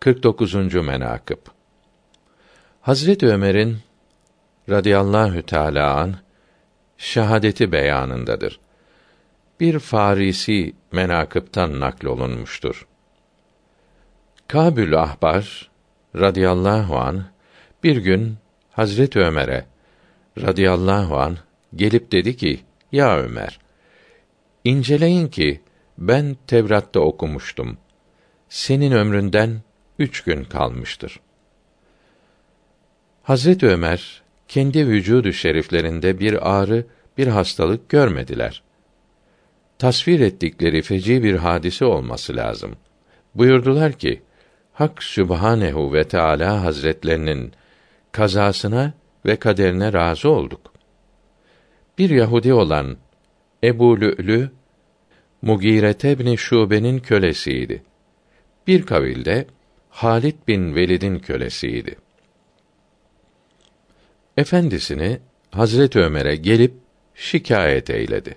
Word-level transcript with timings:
49. 0.00 0.74
menakıb 0.74 1.38
Hazret 2.80 3.22
Ömer'in 3.22 3.78
radıyallahu 4.68 5.42
teala 5.42 5.94
an 5.96 6.14
şahadeti 6.98 7.72
beyanındadır. 7.72 8.60
Bir 9.60 9.78
Farisi 9.78 10.72
menakıptan 10.92 11.80
naklolunmuştur. 11.80 12.86
Kabül 14.48 15.00
Ahbar 15.02 15.70
radıyallahu 16.16 16.98
an 16.98 17.24
bir 17.84 17.96
gün 17.96 18.36
Hazret 18.70 19.16
Ömer'e 19.16 19.66
radıyallahu 20.38 21.18
an 21.18 21.36
gelip 21.76 22.12
dedi 22.12 22.36
ki: 22.36 22.60
Ya 22.92 23.18
Ömer, 23.18 23.60
inceleyin 24.64 25.28
ki 25.28 25.60
ben 25.98 26.36
Tevrat'ta 26.46 27.00
okumuştum. 27.00 27.78
Senin 28.48 28.92
ömründen 28.92 29.62
üç 30.00 30.20
gün 30.20 30.44
kalmıştır. 30.44 31.20
Hazret 33.22 33.62
Ömer 33.62 34.22
kendi 34.48 34.86
vücudu 34.86 35.32
şeriflerinde 35.32 36.20
bir 36.20 36.50
ağrı, 36.50 36.86
bir 37.18 37.26
hastalık 37.26 37.88
görmediler. 37.88 38.62
Tasvir 39.78 40.20
ettikleri 40.20 40.82
feci 40.82 41.22
bir 41.22 41.34
hadise 41.34 41.84
olması 41.84 42.36
lazım. 42.36 42.76
Buyurdular 43.34 43.92
ki: 43.92 44.22
Hak 44.72 45.02
Sübhanehu 45.02 45.92
ve 45.92 46.08
Teala 46.08 46.64
Hazretlerinin 46.64 47.52
kazasına 48.12 48.92
ve 49.26 49.36
kaderine 49.36 49.92
razı 49.92 50.30
olduk. 50.30 50.72
Bir 51.98 52.10
Yahudi 52.10 52.52
olan 52.52 52.96
Ebu 53.64 54.00
Lü'lü 54.00 54.50
Mugire 55.42 56.18
bin 56.18 56.36
Şube'nin 56.36 56.98
kölesiydi. 56.98 57.82
Bir 58.66 58.82
kavilde 58.82 59.46
Halid 59.90 60.36
bin 60.48 60.74
Velid'in 60.74 61.18
kölesiydi. 61.18 61.96
Efendisini 64.36 65.20
Hazret 65.50 65.96
Ömer'e 65.96 66.36
gelip 66.36 66.74
şikayet 67.14 67.90
eyledi. 67.90 68.36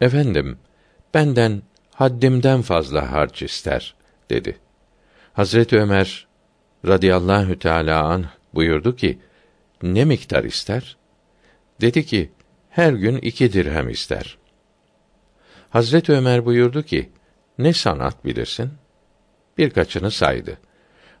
Efendim, 0.00 0.58
benden 1.14 1.62
haddimden 1.90 2.62
fazla 2.62 3.12
harç 3.12 3.42
ister 3.42 3.94
dedi. 4.30 4.58
Hazret 5.32 5.72
Ömer 5.72 6.26
radıyallahu 6.86 7.58
teala 7.58 8.04
an 8.04 8.26
buyurdu 8.54 8.96
ki: 8.96 9.18
Ne 9.82 10.04
miktar 10.04 10.44
ister? 10.44 10.96
Dedi 11.80 12.06
ki: 12.06 12.30
Her 12.70 12.92
gün 12.92 13.16
iki 13.16 13.52
dirhem 13.52 13.88
ister. 13.88 14.38
Hazret 15.70 16.10
Ömer 16.10 16.44
buyurdu 16.44 16.82
ki: 16.82 17.10
Ne 17.58 17.72
sanat 17.72 18.24
bilirsin? 18.24 18.70
Birkaçını 19.58 20.10
saydı. 20.10 20.58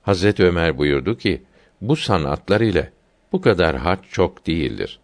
Hazret 0.02 0.40
Ömer 0.40 0.78
buyurdu 0.78 1.18
ki: 1.18 1.42
Bu 1.80 1.96
sanatlar 1.96 2.60
ile 2.60 2.92
bu 3.32 3.40
kadar 3.40 3.76
harç 3.76 4.00
çok 4.10 4.46
değildir. 4.46 5.00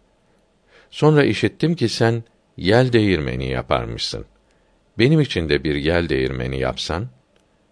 Sonra 0.89 1.23
işittim 1.23 1.75
ki 1.75 1.89
sen 1.89 2.23
yel 2.57 2.93
değirmeni 2.93 3.49
yaparmışsın. 3.49 4.25
Benim 4.99 5.21
için 5.21 5.49
de 5.49 5.63
bir 5.63 5.75
yel 5.75 6.09
değirmeni 6.09 6.59
yapsan. 6.59 7.07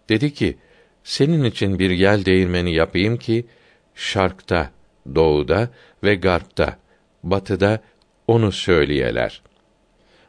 Dedi 0.08 0.34
ki, 0.34 0.58
senin 1.04 1.44
için 1.44 1.78
bir 1.78 1.90
yel 1.90 2.24
değirmeni 2.24 2.74
yapayım 2.74 3.16
ki, 3.16 3.46
şarkta, 3.94 4.70
doğuda 5.14 5.68
ve 6.04 6.14
garpta, 6.14 6.78
batıda 7.22 7.80
onu 8.26 8.52
söyleyeler. 8.52 9.42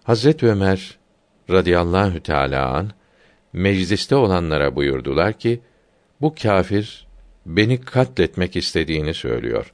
Hazret 0.03 0.43
Ömer 0.43 0.97
radıyallahu 1.49 2.23
teala 2.23 2.69
an 2.69 2.91
mecliste 3.53 4.15
olanlara 4.15 4.75
buyurdular 4.75 5.33
ki 5.33 5.59
bu 6.21 6.35
kâfir 6.35 7.07
beni 7.45 7.81
katletmek 7.81 8.55
istediğini 8.55 9.13
söylüyor. 9.13 9.73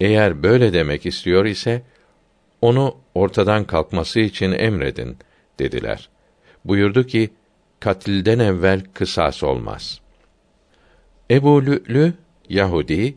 Eğer 0.00 0.42
böyle 0.42 0.72
demek 0.72 1.06
istiyor 1.06 1.44
ise 1.44 1.82
onu 2.60 2.96
ortadan 3.14 3.64
kalkması 3.64 4.20
için 4.20 4.52
emredin 4.52 5.16
dediler. 5.58 6.08
Buyurdu 6.64 7.06
ki 7.06 7.30
katilden 7.80 8.38
evvel 8.38 8.80
kısas 8.94 9.42
olmaz. 9.42 10.00
Ebu 11.30 11.66
Lü'lü 11.66 12.12
Yahudi 12.48 13.14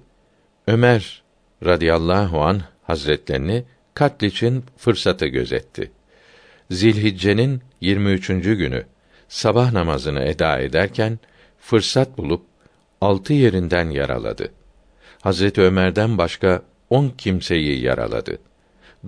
Ömer 0.67 1.23
radıyallahu 1.65 2.41
an 2.41 2.61
hazretlerini 2.83 3.63
katl 3.93 4.23
için 4.23 4.63
fırsatı 4.77 5.25
gözetti. 5.25 5.91
Zilhicce'nin 6.71 7.61
23. 7.81 8.27
günü 8.27 8.85
sabah 9.27 9.71
namazını 9.71 10.23
eda 10.23 10.59
ederken 10.59 11.19
fırsat 11.59 12.17
bulup 12.17 12.41
altı 13.01 13.33
yerinden 13.33 13.89
yaraladı. 13.89 14.51
Hazreti 15.21 15.61
Ömer'den 15.61 16.17
başka 16.17 16.61
on 16.89 17.09
kimseyi 17.17 17.81
yaraladı. 17.81 18.37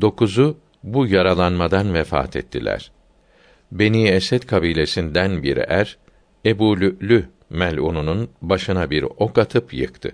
Dokuzu 0.01 0.57
bu 0.83 1.07
yaralanmadan 1.07 1.93
vefat 1.93 2.35
ettiler. 2.35 2.91
Beni 3.71 4.07
Esed 4.07 4.43
kabilesinden 4.43 5.43
bir 5.43 5.57
er 5.57 5.97
Ebu 6.45 6.79
Lü'lü 6.79 7.25
mel'ununun 7.49 8.29
başına 8.41 8.89
bir 8.89 9.03
ok 9.03 9.37
atıp 9.37 9.73
yıktı. 9.73 10.11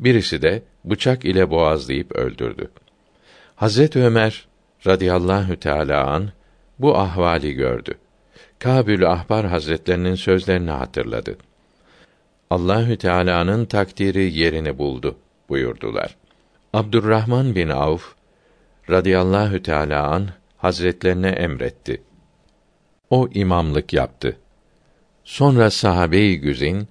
Birisi 0.00 0.42
de 0.42 0.62
bıçak 0.84 1.24
ile 1.24 1.50
boğazlayıp 1.50 2.12
öldürdü. 2.12 2.70
Hazret 3.56 3.96
Ömer 3.96 4.48
radıyallahu 4.86 5.56
teala 5.56 6.06
an 6.06 6.30
bu 6.78 6.98
ahvali 6.98 7.52
gördü. 7.52 7.94
Kabül 8.58 9.10
Ahbar 9.10 9.46
Hazretlerinin 9.46 10.14
sözlerini 10.14 10.70
hatırladı. 10.70 11.36
Allahü 12.50 12.96
Teala'nın 12.96 13.64
takdiri 13.64 14.38
yerini 14.38 14.78
buldu 14.78 15.18
buyurdular. 15.48 16.16
Abdurrahman 16.72 17.54
bin 17.54 17.68
Avf 17.68 18.14
radıyallahu 18.90 19.62
teala 19.62 20.08
an 20.08 20.28
hazretlerine 20.56 21.28
emretti. 21.28 22.02
O 23.10 23.28
imamlık 23.34 23.92
yaptı. 23.92 24.36
Sonra 25.24 25.70
sahabe-i 25.70 26.40
güzin 26.40 26.88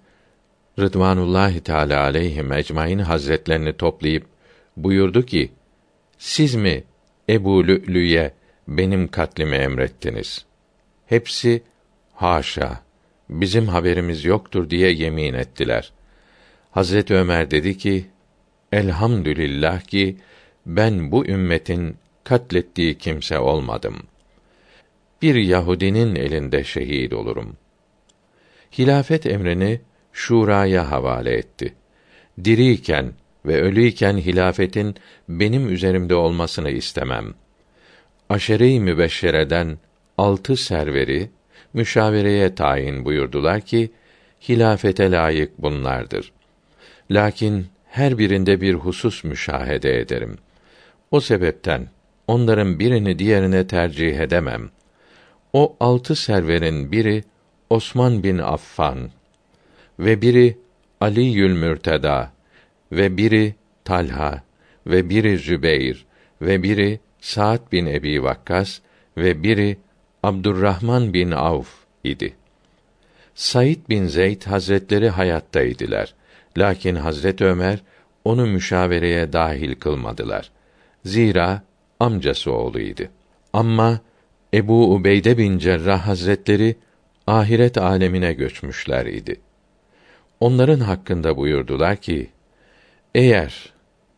Rıdvanullahi 0.80 1.62
Teala 1.62 2.02
aleyhi 2.02 2.44
ecmaîn 2.54 3.00
hazretlerini 3.00 3.78
toplayıp 3.78 4.26
buyurdu 4.78 5.26
ki: 5.26 5.52
Siz 6.18 6.56
mi 6.56 6.84
Ebu 7.30 7.68
Lü'lü'ye 7.68 8.34
benim 8.68 9.08
katlimi 9.08 9.56
emrettiniz? 9.56 10.46
Hepsi 11.06 11.64
haşa 12.14 12.82
bizim 13.30 13.68
haberimiz 13.68 14.26
yoktur 14.26 14.70
diye 14.70 14.92
yemin 14.92 15.34
ettiler. 15.34 15.92
Hazret 16.72 17.12
Ömer 17.12 17.52
dedi 17.52 17.78
ki: 17.78 18.06
Elhamdülillah 18.72 19.82
ki 19.82 20.18
ben 20.66 21.12
bu 21.12 21.26
ümmetin 21.26 21.98
katlettiği 22.24 22.98
kimse 22.98 23.40
olmadım. 23.40 23.96
Bir 25.22 25.36
Yahudinin 25.36 26.16
elinde 26.16 26.64
şehit 26.64 27.14
olurum. 27.14 27.58
Hilafet 28.78 29.26
emrini 29.26 29.82
şuraya 30.14 30.92
havale 30.92 31.34
etti. 31.34 31.74
Diriyken 32.44 33.14
ve 33.46 33.62
ölüyken 33.62 34.18
hilafetin 34.18 34.96
benim 35.30 35.70
üzerimde 35.70 36.16
olmasını 36.16 36.70
istemem. 36.70 37.34
Aşere-i 38.30 38.80
mübeşşereden 38.80 39.78
altı 40.18 40.58
serveri 40.58 41.30
müşavereye 41.74 42.56
tayin 42.56 43.06
buyurdular 43.06 43.62
ki 43.62 43.92
hilafete 44.50 45.12
layık 45.12 45.62
bunlardır. 45.62 46.32
Lakin 47.12 47.68
her 47.86 48.18
birinde 48.18 48.62
bir 48.62 48.74
husus 48.74 49.24
müşahede 49.24 50.00
ederim. 50.00 50.38
O 51.12 51.20
sebepten 51.20 51.88
onların 52.28 52.80
birini 52.80 53.20
diğerine 53.20 53.68
tercih 53.68 54.20
edemem. 54.20 54.70
O 55.54 55.76
altı 55.80 56.16
serverin 56.16 56.92
biri 56.92 57.24
Osman 57.70 58.24
bin 58.24 58.38
Affan 58.38 59.10
ve 60.00 60.22
biri 60.22 60.58
Ali 61.02 61.22
Yül 61.22 61.54
Mürteda 61.54 62.32
ve 62.92 63.18
biri 63.18 63.56
Talha 63.86 64.44
ve 64.88 65.10
biri 65.10 65.38
Zübeyr 65.38 66.06
ve 66.42 66.64
biri 66.64 67.00
Sa'd 67.22 67.72
bin 67.72 67.86
Ebi 67.86 68.24
Vakkas 68.24 68.80
ve 69.18 69.44
biri 69.44 69.78
Abdurrahman 70.26 71.14
bin 71.14 71.32
Avf 71.32 71.70
idi. 72.04 72.34
Said 73.36 73.78
bin 73.90 74.08
Zeyd 74.08 74.44
Hazretleri 74.44 75.10
hayattaydılar. 75.10 76.14
Lakin 76.58 76.96
Hazret 76.96 77.42
Ömer 77.42 77.80
onu 78.24 78.48
müşavereye 78.48 79.34
dahil 79.34 79.76
kılmadılar. 79.76 80.52
Zira 81.06 81.62
amcası 82.00 82.52
oğluydu. 82.52 83.04
Ama 83.54 84.00
Ebu 84.54 84.94
Ubeyde 84.94 85.38
bin 85.38 85.58
Cerrah 85.58 86.08
Hazretleri 86.08 86.76
ahiret 87.28 87.78
alemine 87.78 88.34
göçmüşler 88.34 89.06
idi. 89.06 89.42
Onların 90.40 90.80
hakkında 90.80 91.38
buyurdular 91.38 91.96
ki: 91.96 92.30
Eğer 93.16 93.74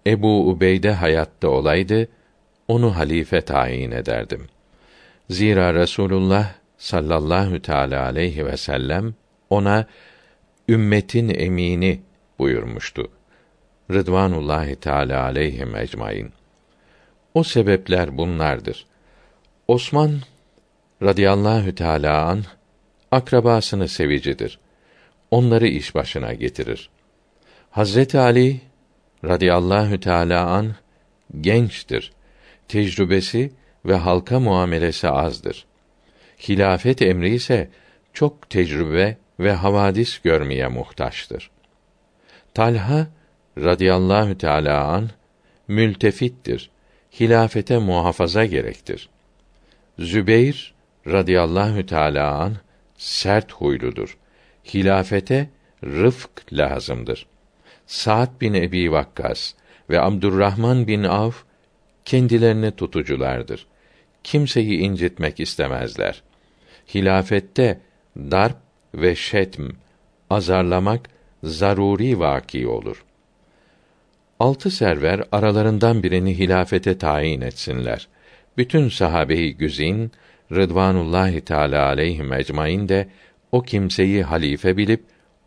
Ebu 0.07 0.49
Ubeyde 0.49 0.91
hayatta 0.91 1.49
olaydı, 1.49 2.07
onu 2.67 2.95
halife 2.95 3.41
tayin 3.41 3.91
ederdim. 3.91 4.47
Zira 5.29 5.73
Resulullah 5.73 6.53
sallallahu 6.77 7.61
teala 7.61 8.03
aleyhi 8.03 8.45
ve 8.45 8.57
sellem 8.57 9.13
ona 9.49 9.85
ümmetin 10.69 11.29
emini 11.29 12.01
buyurmuştu. 12.39 13.11
Rıdvanullahi 13.91 14.75
Teala 14.75 15.23
aleyhim 15.23 15.75
ecmaîn. 15.75 16.31
O 17.33 17.43
sebepler 17.43 18.17
bunlardır. 18.17 18.85
Osman 19.67 20.11
radıyallahu 21.03 21.75
teala 21.75 22.25
an 22.25 22.43
akrabasını 23.11 23.87
sevicidir. 23.87 24.59
Onları 25.31 25.67
iş 25.67 25.95
başına 25.95 26.33
getirir. 26.33 26.89
Hazreti 27.69 28.19
Ali 28.19 28.61
radıyallahu 29.25 29.99
teala 29.99 30.47
an 30.47 30.75
gençtir. 31.41 32.11
Tecrübesi 32.67 33.51
ve 33.85 33.95
halka 33.95 34.39
muamelesi 34.39 35.09
azdır. 35.09 35.65
Hilafet 36.47 37.01
emri 37.01 37.33
ise 37.33 37.69
çok 38.13 38.49
tecrübe 38.49 39.17
ve 39.39 39.51
havadis 39.51 40.19
görmeye 40.19 40.67
muhtaçtır. 40.67 41.51
Talha 42.53 43.07
radıyallahu 43.57 44.37
teala 44.37 44.83
an 44.83 45.09
mültefittir. 45.67 46.69
Hilafete 47.19 47.77
muhafaza 47.77 48.45
gerektir. 48.45 49.09
Zübeyr 49.99 50.73
radıyallahu 51.07 51.85
teala 51.85 52.31
an 52.31 52.55
sert 52.97 53.51
huyludur. 53.51 54.17
Hilafete 54.73 55.49
rıfk 55.83 56.53
lazımdır. 56.53 57.27
Sa'd 57.87 58.41
bin 58.41 58.53
Ebi 58.53 58.91
Vakkas 58.91 59.53
ve 59.89 60.01
Abdurrahman 60.01 60.87
bin 60.87 61.03
Avf 61.03 61.43
kendilerini 62.07 62.71
tutuculardır. 62.71 63.67
Kimseyi 64.23 64.77
incitmek 64.77 65.39
istemezler. 65.39 66.23
Hilafette 66.93 67.81
darp 68.17 68.57
ve 68.95 69.15
şetm, 69.15 69.69
azarlamak 70.29 71.09
zaruri 71.43 72.19
vaki 72.19 72.67
olur. 72.67 73.05
Altı 74.39 74.71
server 74.71 75.23
aralarından 75.31 76.03
birini 76.03 76.37
hilafete 76.37 76.97
tayin 76.97 77.41
etsinler. 77.41 78.07
Bütün 78.57 78.89
sahabeyi 78.89 79.57
güzin 79.57 80.11
Rıdvanullahi 80.51 81.41
Teala 81.41 81.85
aleyhim 81.85 82.33
ecmaîn 82.33 82.89
de 82.89 83.07
o 83.51 83.61
kimseyi 83.61 84.23
halife 84.23 84.77
bilip 84.77 85.03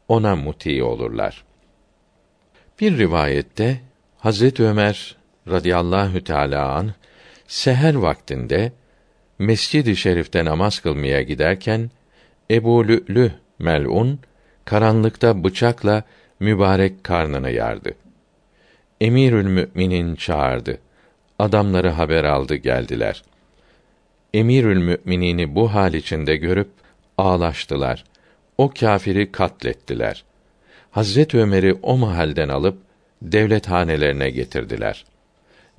ona 0.08 0.36
muti 0.36 0.82
olurlar. 0.82 1.44
Bir 2.80 2.98
rivayette 2.98 3.80
Hazret 4.18 4.60
Ömer 4.60 5.19
radıyallahu 5.48 6.24
teala 6.24 6.74
an 6.74 6.90
seher 7.46 7.94
vaktinde 7.94 8.72
Mescid-i 9.38 9.96
Şerif'te 9.96 10.44
namaz 10.44 10.80
kılmaya 10.80 11.22
giderken 11.22 11.90
Ebu 12.50 12.88
Lü'lü 12.88 13.32
mel'un 13.58 14.20
karanlıkta 14.64 15.44
bıçakla 15.44 16.04
mübarek 16.40 17.04
karnını 17.04 17.50
yardı. 17.50 17.94
Emirül 19.00 19.46
Müminin 19.46 20.14
çağırdı. 20.14 20.78
Adamları 21.38 21.88
haber 21.88 22.24
aldı 22.24 22.54
geldiler. 22.54 23.22
Emirül 24.34 24.78
Müminini 24.78 25.54
bu 25.54 25.74
hal 25.74 25.94
içinde 25.94 26.36
görüp 26.36 26.70
ağlaştılar. 27.18 28.04
O 28.58 28.70
kâfiri 28.70 29.32
katlettiler. 29.32 30.24
Hazret 30.90 31.34
Ömer'i 31.34 31.74
o 31.82 31.96
mahalden 31.96 32.48
alıp 32.48 32.78
devlet 33.22 33.68
hanelerine 33.68 34.30
getirdiler. 34.30 35.04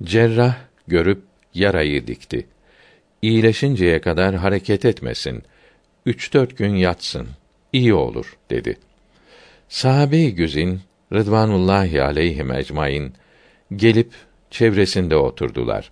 Cerrah 0.02 0.56
görüp 0.88 1.22
yarayı 1.54 2.06
dikti. 2.06 2.46
İyileşinceye 3.22 4.00
kadar 4.00 4.34
hareket 4.34 4.84
etmesin. 4.84 5.42
Üç 6.06 6.34
dört 6.34 6.58
gün 6.58 6.74
yatsın. 6.74 7.28
İyi 7.72 7.94
olur 7.94 8.36
dedi. 8.50 8.76
Sahabe-i 9.68 10.34
güzin 10.34 10.80
Rıdvanullahi 11.12 12.02
aleyhim 12.02 12.52
ecmaîn 12.52 13.12
gelip 13.76 14.12
çevresinde 14.50 15.16
oturdular. 15.16 15.90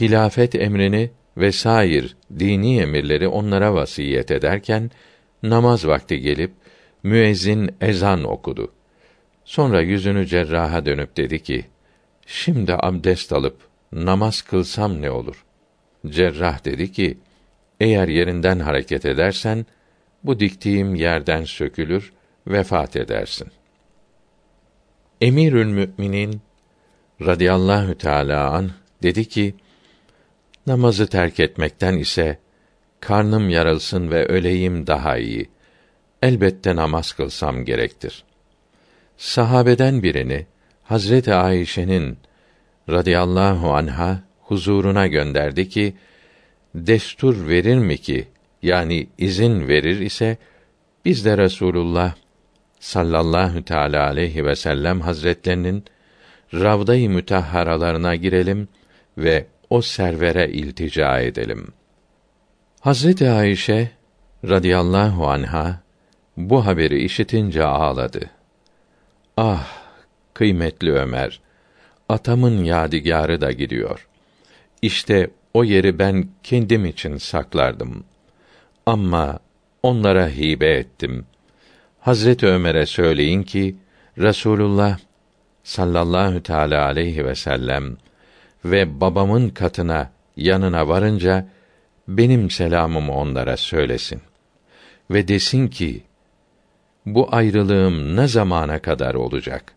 Hilafet 0.00 0.54
emrini 0.54 1.10
ve 1.36 1.52
sair 1.52 2.16
dini 2.38 2.80
emirleri 2.80 3.28
onlara 3.28 3.74
vasiyet 3.74 4.30
ederken 4.30 4.90
namaz 5.42 5.86
vakti 5.86 6.20
gelip 6.20 6.52
müezzin 7.02 7.70
ezan 7.80 8.24
okudu. 8.24 8.72
Sonra 9.44 9.80
yüzünü 9.80 10.26
cerraha 10.26 10.86
dönüp 10.86 11.16
dedi 11.16 11.42
ki: 11.42 11.64
Şimdi 12.26 12.74
abdest 12.74 13.32
alıp 13.32 13.56
namaz 13.92 14.42
kılsam 14.42 15.02
ne 15.02 15.10
olur? 15.10 15.44
Cerrah 16.06 16.64
dedi 16.64 16.92
ki: 16.92 17.18
Eğer 17.80 18.08
yerinden 18.08 18.58
hareket 18.58 19.06
edersen 19.06 19.66
bu 20.24 20.40
diktiğim 20.40 20.94
yerden 20.94 21.44
sökülür, 21.44 22.12
vefat 22.46 22.96
edersin. 22.96 23.48
Emirül 25.20 25.66
Müminin 25.66 26.40
radıyallahu 27.20 27.98
teala 27.98 28.50
an 28.50 28.70
dedi 29.02 29.28
ki: 29.28 29.54
Namazı 30.66 31.06
terk 31.06 31.40
etmekten 31.40 31.98
ise 31.98 32.38
karnım 33.00 33.48
yarılsın 33.48 34.10
ve 34.10 34.26
öleyim 34.26 34.86
daha 34.86 35.18
iyi. 35.18 35.50
Elbette 36.22 36.76
namaz 36.76 37.12
kılsam 37.12 37.64
gerektir. 37.64 38.24
Sahabeden 39.16 40.02
birini 40.02 40.46
Hazreti 40.92 41.34
Ayşe'nin 41.34 42.18
radıyallahu 42.90 43.74
anha 43.74 44.20
huzuruna 44.40 45.06
gönderdi 45.06 45.68
ki 45.68 45.94
destur 46.74 47.48
verir 47.48 47.78
mi 47.78 47.98
ki 47.98 48.28
yani 48.62 49.06
izin 49.18 49.68
verir 49.68 50.00
ise 50.00 50.36
biz 51.04 51.24
de 51.24 51.38
Resulullah 51.38 52.14
sallallahu 52.80 53.64
teala 53.64 54.06
aleyhi 54.06 54.46
ve 54.46 54.56
sellem 54.56 55.00
hazretlerinin 55.00 55.84
Ravda-i 56.54 57.08
Mütahharalarına 57.08 58.14
girelim 58.14 58.68
ve 59.18 59.46
o 59.70 59.82
servere 59.82 60.48
iltica 60.48 61.20
edelim. 61.20 61.66
Hazreti 62.80 63.30
Ayşe 63.30 63.90
radıyallahu 64.44 65.28
anha 65.28 65.80
bu 66.36 66.66
haberi 66.66 67.04
işitince 67.04 67.64
ağladı. 67.64 68.30
Ah 69.36 69.81
kıymetli 70.34 70.92
Ömer, 70.92 71.40
atamın 72.08 72.64
yadigarı 72.64 73.40
da 73.40 73.52
gidiyor. 73.52 74.08
İşte 74.82 75.30
o 75.54 75.64
yeri 75.64 75.98
ben 75.98 76.28
kendim 76.42 76.84
için 76.84 77.16
saklardım. 77.16 78.04
Ama 78.86 79.38
onlara 79.82 80.28
hibe 80.28 80.70
ettim. 80.70 81.26
Hazret 82.00 82.42
Ömer'e 82.42 82.86
söyleyin 82.86 83.42
ki 83.42 83.76
Resulullah 84.18 84.98
sallallahu 85.64 86.42
teala 86.42 86.84
aleyhi 86.84 87.24
ve 87.24 87.34
sellem 87.34 87.96
ve 88.64 89.00
babamın 89.00 89.48
katına 89.48 90.10
yanına 90.36 90.88
varınca 90.88 91.48
benim 92.08 92.50
selamımı 92.50 93.12
onlara 93.12 93.56
söylesin 93.56 94.20
ve 95.10 95.28
desin 95.28 95.68
ki 95.68 96.02
bu 97.06 97.28
ayrılığım 97.34 98.16
ne 98.16 98.28
zamana 98.28 98.78
kadar 98.78 99.14
olacak? 99.14 99.74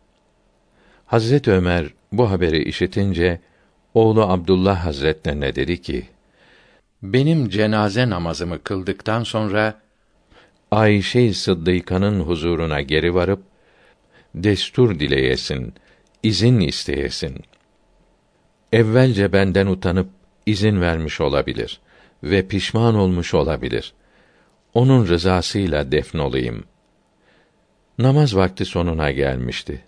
Hazret 1.05 1.47
Ömer 1.47 1.85
bu 2.11 2.31
haberi 2.31 2.63
işitince 2.63 3.39
oğlu 3.93 4.21
Abdullah 4.21 4.85
Hazretlerine 4.85 5.55
dedi 5.55 5.81
ki: 5.81 6.05
Benim 7.03 7.49
cenaze 7.49 8.09
namazımı 8.09 8.63
kıldıktan 8.63 9.23
sonra 9.23 9.81
Ayşe 10.71 11.33
Sıddıka'nın 11.33 12.19
huzuruna 12.19 12.81
geri 12.81 13.15
varıp 13.15 13.43
destur 14.35 14.99
dileyesin, 14.99 15.73
izin 16.23 16.59
isteyesin. 16.59 17.35
Evvelce 18.73 19.33
benden 19.33 19.67
utanıp 19.67 20.09
izin 20.45 20.81
vermiş 20.81 21.21
olabilir 21.21 21.79
ve 22.23 22.47
pişman 22.47 22.95
olmuş 22.95 23.33
olabilir. 23.33 23.93
Onun 24.73 25.07
rızasıyla 25.07 25.91
defnolayım. 25.91 26.63
Namaz 27.97 28.35
vakti 28.35 28.65
sonuna 28.65 29.11
gelmişti. 29.11 29.81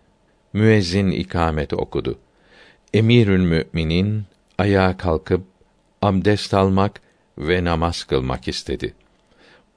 Müezzin 0.54 1.12
ikamet 1.12 1.74
okudu. 1.74 2.20
Emirül 2.94 3.40
Müminin 3.42 4.24
ayağa 4.58 4.98
kalkıp 4.98 5.42
abdest 6.02 6.54
almak 6.54 7.02
ve 7.38 7.64
namaz 7.64 8.04
kılmak 8.04 8.48
istedi. 8.48 8.94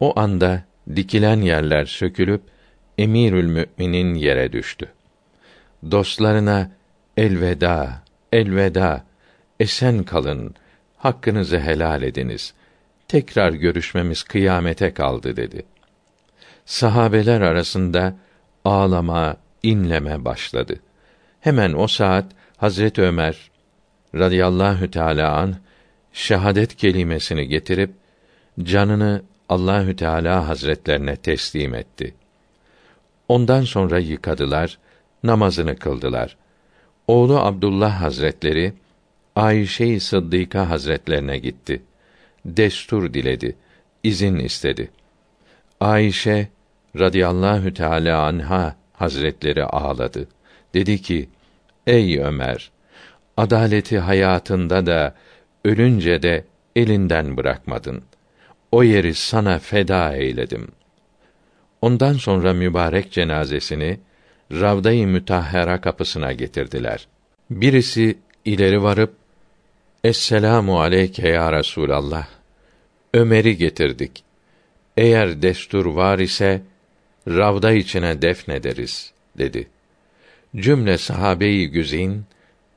O 0.00 0.20
anda 0.20 0.62
dikilen 0.96 1.40
yerler 1.40 1.84
sökülüp 1.84 2.42
Emirül 2.98 3.46
Müminin 3.46 4.14
yere 4.14 4.52
düştü. 4.52 4.92
Dostlarına 5.90 6.70
elveda, 7.16 8.02
elveda, 8.32 9.04
esen 9.60 10.04
kalın, 10.04 10.54
hakkınızı 10.96 11.60
helal 11.60 12.02
ediniz. 12.02 12.54
Tekrar 13.08 13.52
görüşmemiz 13.52 14.22
kıyamete 14.22 14.94
kaldı 14.94 15.36
dedi. 15.36 15.62
Sahabeler 16.64 17.40
arasında 17.40 18.14
ağlama, 18.64 19.36
inleme 19.62 20.24
başladı. 20.24 20.80
Hemen 21.40 21.72
o 21.72 21.86
saat 21.86 22.24
Hazret 22.56 22.98
Ömer 22.98 23.50
radıyallahu 24.14 24.90
teala 24.90 25.36
an 25.36 25.56
şehadet 26.12 26.76
kelimesini 26.76 27.48
getirip 27.48 27.90
canını 28.62 29.22
Allahü 29.48 29.96
Teala 29.96 30.48
Hazretlerine 30.48 31.16
teslim 31.16 31.74
etti. 31.74 32.14
Ondan 33.28 33.62
sonra 33.62 33.98
yıkadılar, 33.98 34.78
namazını 35.22 35.76
kıldılar. 35.76 36.36
Oğlu 37.08 37.38
Abdullah 37.38 38.00
Hazretleri 38.00 38.72
Ayşe-i 39.36 40.00
Hazretlerine 40.54 41.38
gitti. 41.38 41.82
Destur 42.44 43.14
diledi, 43.14 43.56
izin 44.02 44.36
istedi. 44.36 44.90
Ayşe 45.80 46.48
radıyallahu 46.98 47.74
teala 47.74 48.22
anha 48.22 48.76
Hazretleri 49.00 49.64
ağladı. 49.64 50.28
Dedi 50.74 51.02
ki: 51.02 51.28
Ey 51.86 52.18
Ömer, 52.18 52.70
adaleti 53.36 53.98
hayatında 53.98 54.86
da 54.86 55.14
ölünce 55.64 56.22
de 56.22 56.44
elinden 56.76 57.36
bırakmadın. 57.36 58.02
O 58.72 58.82
yeri 58.82 59.14
sana 59.14 59.58
feda 59.58 60.16
eyledim. 60.16 60.68
Ondan 61.82 62.12
sonra 62.12 62.52
mübarek 62.52 63.12
cenazesini 63.12 64.00
Ravda-i 64.52 65.06
Mütahhara 65.06 65.80
kapısına 65.80 66.32
getirdiler. 66.32 67.08
Birisi 67.50 68.18
ileri 68.44 68.82
varıp 68.82 69.14
Esselamu 70.04 70.80
aleyke 70.80 71.28
ya 71.28 71.52
Resulallah. 71.52 72.26
Ömer'i 73.14 73.56
getirdik. 73.56 74.24
Eğer 74.96 75.42
destur 75.42 75.86
var 75.86 76.18
ise 76.18 76.62
ravda 77.28 77.72
içine 77.72 78.22
defnederiz 78.22 79.12
dedi. 79.38 79.68
Cümle 80.56 80.98
sahabeyi 80.98 81.70
güzin 81.70 82.24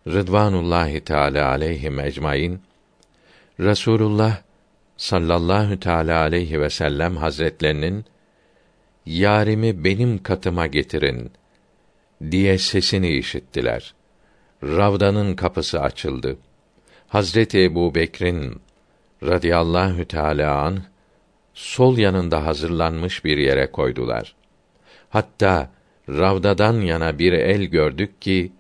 Rıdvanullahi 0.08 1.02
Teala 1.02 1.48
aleyhim 1.48 2.00
ecmaîn 2.00 2.60
Resulullah 3.60 4.42
sallallahu 4.98 5.80
teala 5.80 6.20
aleyhi 6.22 6.62
ve 6.62 6.70
sellem 6.70 7.18
hazretlerinin 7.18 8.06
yarimi 9.06 9.84
benim 9.84 10.24
katıma 10.24 10.68
getirin 10.68 11.32
diye 12.32 12.58
sesini 12.58 13.10
işittiler. 13.10 13.94
Ravdanın 14.64 15.36
kapısı 15.36 15.82
açıldı. 15.82 16.38
Hazreti 17.08 17.64
Ebu 17.64 17.96
Bekir'in 17.96 18.62
radıyallahu 19.24 20.06
teâlâ 20.06 20.62
an 20.62 20.84
sol 21.54 21.98
yanında 21.98 22.46
hazırlanmış 22.46 23.26
bir 23.26 23.38
yere 23.38 23.72
koydular. 23.72 24.36
Hatta 25.10 25.72
Ravdadan 26.10 26.82
yana 26.82 27.20
bir 27.20 27.34
el 27.34 27.64
gördük 27.64 28.22
ki 28.22 28.52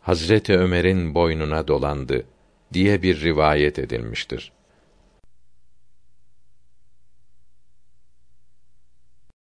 Hazreti 0.00 0.58
Ömer'in 0.58 1.14
boynuna 1.14 1.68
dolandı 1.68 2.24
diye 2.72 3.02
bir 3.02 3.20
rivayet 3.20 3.78
edilmiştir. 3.78 4.52